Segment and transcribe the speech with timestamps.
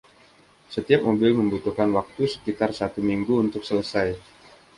[0.73, 4.07] Setiap mobil membutuhkan waktu sekitar satu minggu untuk selesai.